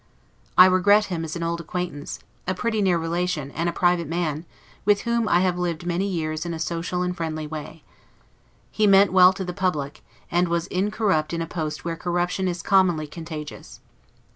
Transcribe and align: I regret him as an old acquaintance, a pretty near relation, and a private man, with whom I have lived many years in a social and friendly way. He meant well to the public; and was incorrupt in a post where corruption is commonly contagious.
I 0.57 0.65
regret 0.65 1.05
him 1.13 1.23
as 1.23 1.35
an 1.35 1.43
old 1.43 1.61
acquaintance, 1.61 2.17
a 2.47 2.55
pretty 2.55 2.81
near 2.81 2.97
relation, 2.97 3.51
and 3.51 3.69
a 3.69 3.71
private 3.71 4.07
man, 4.07 4.45
with 4.83 5.01
whom 5.01 5.27
I 5.29 5.41
have 5.41 5.59
lived 5.59 5.85
many 5.85 6.07
years 6.07 6.43
in 6.43 6.55
a 6.55 6.57
social 6.59 7.03
and 7.03 7.15
friendly 7.15 7.45
way. 7.45 7.83
He 8.71 8.87
meant 8.87 9.13
well 9.13 9.31
to 9.33 9.45
the 9.45 9.53
public; 9.53 10.01
and 10.31 10.47
was 10.47 10.65
incorrupt 10.69 11.33
in 11.33 11.41
a 11.43 11.45
post 11.45 11.85
where 11.85 11.95
corruption 11.95 12.47
is 12.47 12.63
commonly 12.63 13.05
contagious. 13.05 13.79